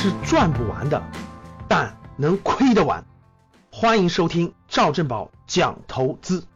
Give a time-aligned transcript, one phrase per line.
[0.00, 1.02] 是赚不完的，
[1.66, 3.04] 但能亏得完。
[3.72, 6.46] 欢迎收听赵正宝讲投资。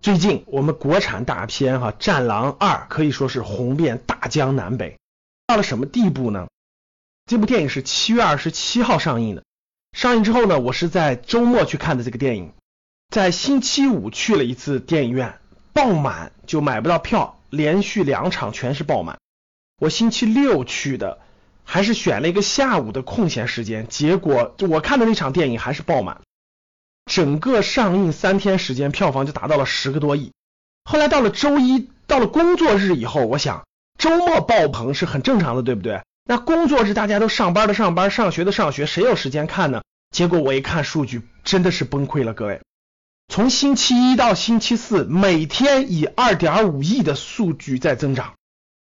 [0.00, 4.98] 最近我们国产大片哈《战狼二》可以说是红遍大江南北，
[5.46, 6.48] 到了什么地步呢？
[7.26, 9.44] 这部电影是七月二十七号上映的，
[9.92, 12.54] 上映之后呢，我是在周末去看的这个电影，
[13.18, 15.40] 在星期五去了一次电影院，
[15.72, 19.18] 爆满就买不到票，连续两场全是爆满。
[19.80, 21.18] 我星期六去的，
[21.64, 26.20] 还是选了一个下午的空闲时间，结果我看的那场电影还是爆满。
[27.06, 30.30] 整个上映三天时间，票房就达到了十个多亿。
[30.84, 33.66] 后来到了周一，到了工作日以后，我想
[33.98, 36.02] 周末爆棚是很正常的，对不对？
[36.24, 39.82] 那工作日大家都上班的上班，上学的上学，谁有时间看呢？
[40.12, 42.60] 结果我一看数据，真的是崩溃了，各位。
[43.38, 48.34] 从星期一到星期四，每天以二点五亿的数据在增长，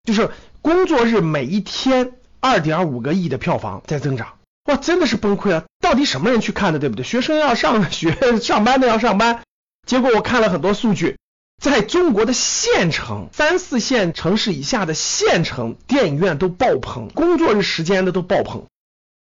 [0.03, 4.39] 就是工作日每一天二点五个亿的票房在增长。
[4.65, 5.67] 哇，真的是崩溃了！
[5.79, 7.05] 到底什么人去看的，对不对？
[7.05, 9.43] 学生要上 学，上班的要上班。
[9.87, 11.17] 结果我看了很多数据，
[11.63, 18.67] 在中国的县城、三四线城市以下的县城电影院都爆棚，工作日时间的都爆棚，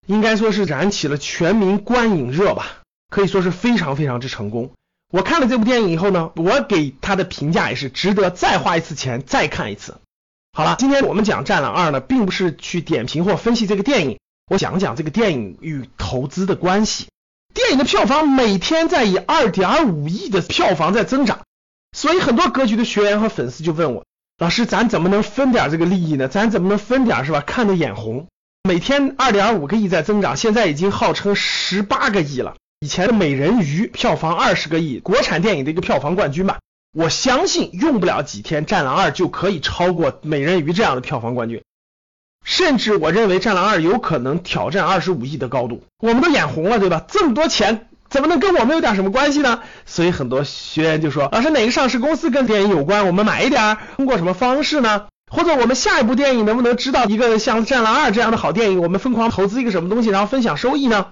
[0.05, 2.77] 应该说是燃起了全民观影热吧，
[3.11, 4.71] 可以说是非常非常之成功。
[5.09, 9.97] 我看了这部电影以后呢，我给他的评价也是值得再花一次钱再看一次。
[10.51, 14.19] 好了，今天我们讲《战狼二》呢，并不是去点评或分析这个电影。
[14.51, 17.07] 我讲讲这个电影与投资的关系。
[17.53, 21.39] 电影的票房每天在以二点五亿的票房在增长，
[21.95, 24.03] 所以很多格局的学员和粉丝就问我：
[24.37, 26.27] 老师，咱怎么能分点这个利益呢？
[26.27, 27.39] 咱怎么能分点是吧？
[27.39, 28.27] 看得眼红。
[28.63, 32.56] 每天二点五个亿在增长，现在已经号称十八个亿了。
[32.79, 36.59] 以前的美人鱼票房二十个亿，国产电影的一个票房冠军吧。
[36.93, 41.63] 我相信用不了几天，战狼二就可以超过美人鱼这样的票房冠军。
[42.45, 47.03] 甚至我认为《战狼二》有可能挑战二十五亿的高度，我们都眼红了，对吧？
[47.07, 49.63] 这么多钱怎么能跟我们有点什么关系呢？
[49.87, 53.07] 所以很多学员就说：“老师，哪个上市公司跟电影有关？
[53.07, 55.07] 我们买一点，通过什么方式呢？
[55.31, 58.81] 或者我们下一部电影能不能知道一个像《战狼二》这样的好电影？
[58.81, 61.07] 我们疯狂投资一个什么东西，然后分享收益呢？”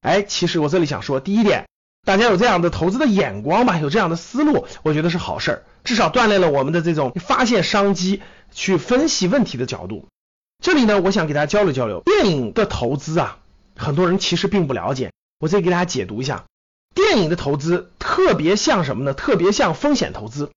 [0.00, 1.68] 哎，其实我这里想说，第一点，
[2.06, 10.08] 大家有这样的投资的眼光吧，有这样的思路，我觉得是好事儿，至少锻炼了我们的这种发现商机、去分析问题的角度。
[10.62, 13.38] 这里呢，我想给大家交流交流电影的投资啊，
[13.76, 16.44] 很多人其实并不了解，我再给大家解读一下，
[16.94, 19.14] 电影的投资特别像什么呢？
[19.14, 20.50] 特别像风险投资，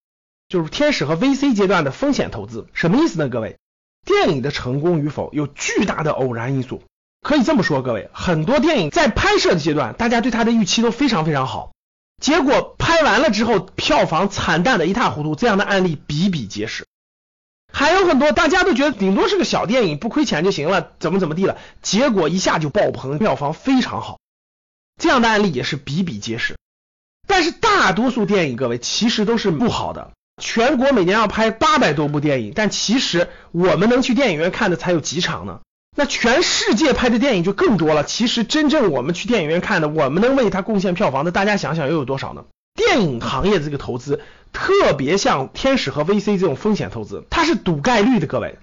[0.48, 3.30] 就是天使和 VC 阶段的风险投资，什么意思呢？
[3.30, 3.58] 各位，
[4.06, 6.84] 电影的成功与否有巨大的偶然因素，
[7.24, 11.72] 可以这么说，各位，很多电影在拍摄的阶段，大家对它的预期都非常非常好，
[12.22, 16.86] 结果拍完了之后，票房惨淡的一塌糊涂，这样的案例比比皆是。
[17.72, 24.20] 还有很多大家都觉得顶多是个小电影，不亏钱就行了，怎么怎么地了，结果一下就爆棚，票房非常好，
[25.02, 26.56] 这样的案例也是比比皆是。
[27.28, 30.12] 但是大多数电影，各位其实都是不好的。
[30.42, 35.62] 全国每年要拍八百多部电影，但其实我们能去电影院看的才有几场呢？
[35.96, 38.04] 那全世界拍的电影就更多了。
[38.04, 42.46] 其实真正我们去电影院看的，我们能为它贡献票房的，大家想想又有多少呢？
[42.76, 44.22] 电影行业的这个投资。
[44.52, 48.60] 特别像天使和 VC 这种风险投资，它是赌概率的，各位，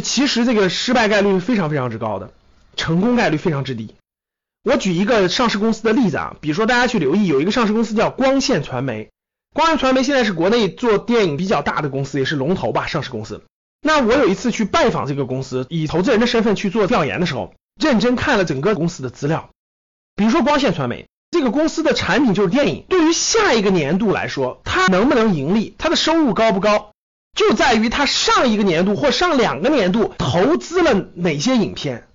[0.00, 2.30] 其实这个失败概率非常非常之高的，
[2.76, 3.96] 成功概率非常之低。
[4.62, 9.10] 我举一个上市公司的例子啊，比如说大家去留意，有一个上市公司叫光线传媒，
[9.52, 13.42] 光线传媒现在是国内做电影比较大的公司，也是龙头吧，上市公司。
[13.82, 19.50] 那我有一次去拜访这个公司，以投资人的身份去做调研的时候，认真看了整个公司的资料，
[20.14, 21.06] 比如说光线传媒。
[21.32, 22.84] 这个公司的产品就是电影。
[22.88, 26.92] 对于下一个年度来说，它能不能盈利，它的收入高不高，
[27.34, 32.06] 就在于它上一个年度或上两个年度投资了哪些影片。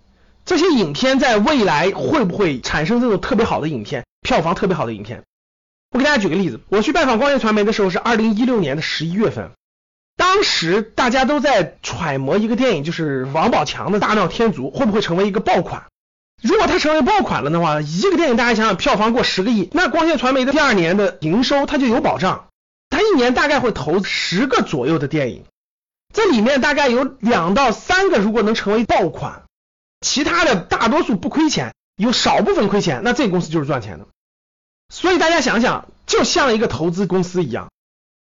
[0.46, 5.24] 这些影片在未来会不会产生这种特别好的影片，票房特别好的影片？
[5.92, 9.52] 我给大家举个例子，我去拜访光线传媒的时候是二零一六年的十一月份，
[10.22, 15.86] 当时大家都在揣摩一个电影，就是王宝强的《大闹天竺》会不会成为一个爆款。
[16.44, 22.50] 如果它成为爆款了的话，一个电影大家想想，票房过十个亿，那光线传媒的第二年的营收它就有保障。
[22.92, 25.44] 它一年大概会投十个左右的电影，
[26.14, 29.46] 这里面大概有两到三个如果能成为爆款，
[30.02, 34.06] 其他的大多数不亏钱，有少部分亏钱，那这个公司就是赚钱的。
[34.94, 37.72] 所以大家想想，就像一个投资公司一样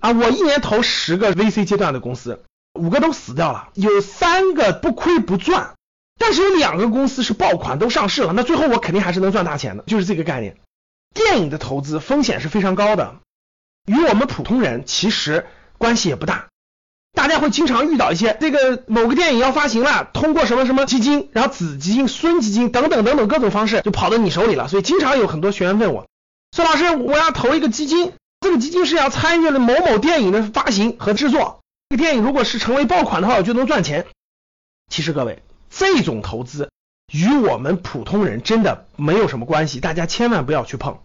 [0.05, 2.43] 啊，我一年投十个 VC 阶段的公司，
[2.75, 5.73] 五个都死掉了，有三个不亏不赚。
[6.19, 10.59] 但是有两个公司是爆款都上市了，那最后我肯定还是能赚大钱的，就是这个概念。
[11.15, 13.17] 电影的投资风险是非常高的，
[13.87, 15.47] 与我们普通人其实
[15.79, 16.49] 关系也不大。
[17.15, 24.69] 大家会经常遇到一些这个某个电影要发行了，通过什么什么基金，然后子基金、孙基金等等等等各种方式就跑到你手里了。
[24.69, 26.07] 所以经常有很多学员问我，
[26.53, 28.13] 孙老师，我要投一个基金，
[28.45, 34.07] 这个基金是要参与了某某电影的发行和制作，这个电影如果是成为爆款的话，我就能赚钱。
[34.91, 36.71] 其实各位，这种投资
[37.11, 40.99] 与我们普通人真的没有什么关系，大家千万不要去碰。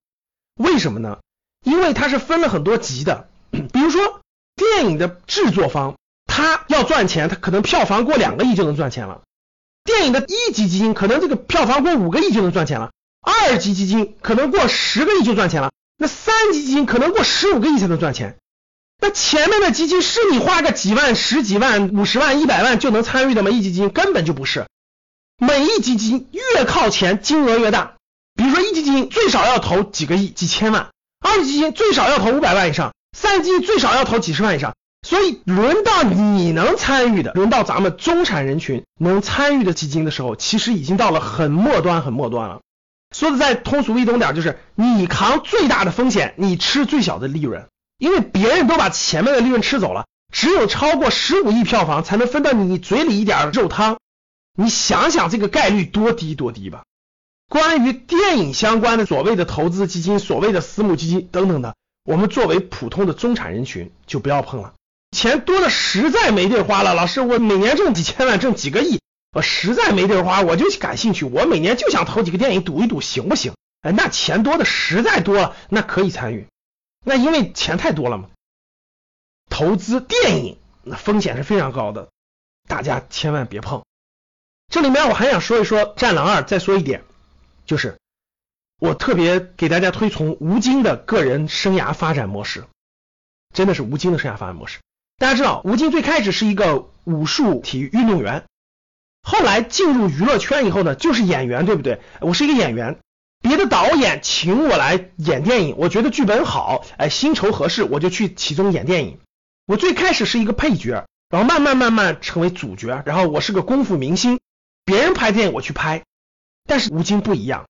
[0.56, 1.20] 为什么呢？
[1.64, 4.20] 因为它是分了很多级的， 比如说
[4.58, 5.96] 电影的制作方。
[6.28, 9.22] 他要赚钱，他可能票房过两个亿就能赚钱了。
[9.84, 18.38] 电影的一级基金可能这个票房过五个亿就能赚钱了，二级基金可能过十个亿就赚钱了，那三级基金可能过十五个亿才能赚钱。
[19.02, 23.50] 那前面的基金是你花个几万、十几万、五十万、一百万就能参与的吗？
[23.50, 24.66] 一级基金根本就不是。
[25.38, 27.96] 每一级基金越靠前，金额越大。
[28.36, 34.74] 比如说一级基金最少要投几个亿、几千万，二级基金最少要投五百万以上，三级基金最少要投几十万以上。
[35.08, 42.60] 所以轮到你能参与的，轮到咱们中产人群能参与的基金的时候，其实已经到了很末端、很末端了。
[43.16, 47.68] 说的再通俗易懂点，就是你扛最大的风险，你吃最小的利润，
[47.98, 53.98] 因为别人都把前面的利润吃走了，只有超过十五亿票房才能分到你嘴里一点肉汤。
[54.58, 56.84] 你想想这个概率多低多低吧？
[57.50, 61.76] 关于电影相关的所谓的投资基金、所谓的私募基金等等的，
[62.06, 64.74] 我们作为普通的中产人群就不要碰了。
[65.12, 69.00] 钱多的实在没地花了，老师，我每年挣几千万，挣几个亿，
[69.32, 73.54] 我实在没地儿花，我就感兴趣，我每年就想投几个电影赌一赌，行不行？
[73.82, 76.48] 哎，那钱多的实在多了，那可以参与，
[77.06, 78.30] 那因为钱太多了嘛。
[79.50, 82.10] 投资电影那风险是非常高的，
[82.68, 83.84] 大家千万别碰。
[84.72, 87.04] 这里面我还想说一说《战狼二》，再说一点，
[87.66, 87.98] 就是
[88.80, 92.66] 我特别给大家推崇吴京的个人生涯发展模式，
[93.54, 94.80] 真的是吴京的生涯发展模式。
[95.18, 98.46] 大家知道，吴京最开始是一个武术体育运动员，
[99.22, 102.02] 后来进入娱乐圈以后呢，就是演员，对不对？
[102.22, 102.98] 我是一个演员，
[103.42, 109.20] 别的导演请我来演电影，我觉得剧本好，哎，薪酬合适，我就去其中演电影。
[109.68, 114.40] 我最开始是一个配角，然后慢慢慢慢成为主角，然后我是个功夫明星，
[114.84, 116.04] 别人拍电影我去拍。
[116.68, 117.68] 但是吴京不一样，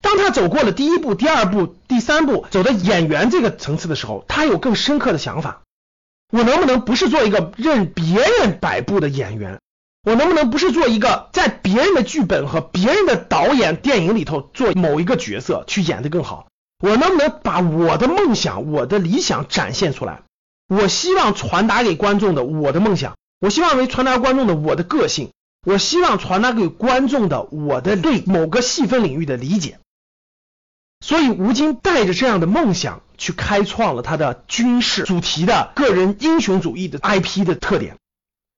[0.00, 5.62] 当他走过了第一步、第二步、第三步，走到演员这个层次的时候，他有更深刻的想法。
[6.32, 9.60] 我能不能不是做一个任别人摆布的演员？
[10.04, 16.48] 我能不能不是做一个在别人的剧本和别人的导演电影里头做某一个角色去演得更好？
[16.78, 20.22] 我能不能把我的梦想、我的理想展现出来？
[20.68, 25.30] 我希望传达给观众的我的梦想，我希望为传达观众的我的个性，
[25.66, 29.78] 我希望传达给观众的我的对某个细分领域的理解。
[31.00, 37.96] 所以吴京带着这样的梦想去开创了他的军事主题的个人英雄主义的 IP 的特点，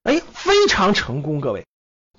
[0.06, 1.40] 哎，非常成功。
[1.40, 1.66] 各位，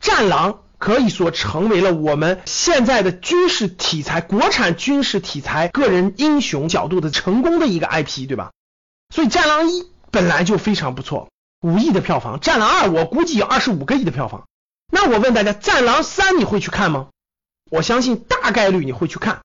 [0.01, 8.51] 战狼可以说成为了我们现在的军事题材、国产军事题材个人英雄角度的成功的一个 IP，对吧？
[9.09, 11.29] 所以战狼一本来就非常不错，
[11.61, 14.43] 五亿的票房，战狼二我估计有二十五个亿的票房。
[14.91, 17.07] 那我问大家，战狼三你会去看吗？
[17.71, 19.39] 我相信大概率你会去看。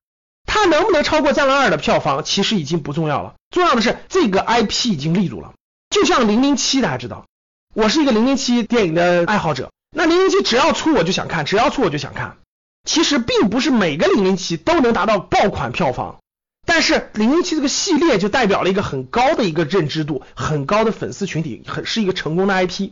[0.45, 3.35] 它能不能超过《战狼二》的票房，其实已经不重要了。
[3.51, 5.53] 重要的是这个 IP 已经立住了。
[5.89, 7.25] 就像《零零七》，大家知道，
[7.73, 9.71] 我是一个《零零七》电影的爱好者。
[9.95, 12.37] 那《零零七》只要出我就想看，只要出我就想看。
[12.83, 16.19] 其实并不是每个《零零七》都能达到爆款票房，
[16.67, 22.91] 但是《零零七》这个系列就代表了一个很高的一个认知度，很高的粉丝群体，很是一个成功的 IP。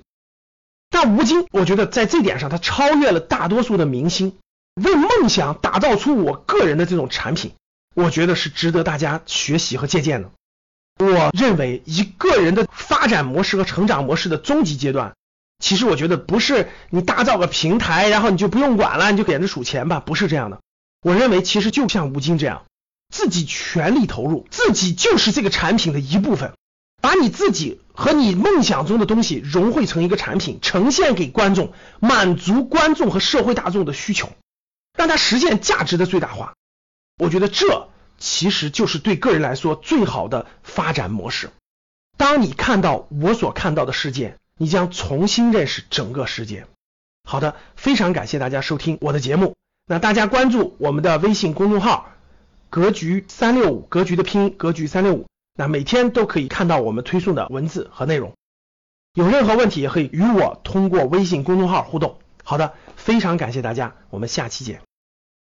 [0.89, 4.37] 但吴京，我觉得在这点上他超越了大多数的明星。
[4.81, 7.51] 为梦想打造出我个人的这种产品，
[7.93, 10.31] 我觉得是值得大家学习和借鉴的。
[11.03, 15.15] 我认为一个人的发展模式和成长模式的终极阶段，
[15.59, 20.59] 其实我觉得不是你打造个平台，然后你就不用管了，你就给人数钱吧，不是这样的。
[21.01, 22.65] 我认为其实就像吴京这样，
[23.13, 26.53] 自己全力投入，自己就是这个产品的一部分，
[27.01, 34.29] 把你自己和你梦想中的东西融汇成一个产品，呈现给观众，满足观众和社会大众的需求。
[34.97, 36.53] 让它实现价值的最大化，
[37.17, 37.87] 我觉得这
[38.21, 41.49] 其实就是对个人来说最好的发展模式。
[42.17, 46.67] 当你看到我所看到的世界，你将重新认识整个世界。
[47.27, 49.55] 好的，非常感谢大家收听我的节目。
[49.87, 52.11] 那大家关注我们的微信公众号
[52.69, 55.25] “格局三六五”，格局的拼音“格局三六五”，
[55.57, 58.33] 那每天都可以看到我们推送的文字和内容。
[59.15, 62.19] 有任何问题也可以与我通过微信公众号互动。
[62.43, 62.73] 好的。
[62.95, 64.90] 非常感谢大家，我们下期见。